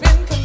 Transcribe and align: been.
been. 0.00 0.41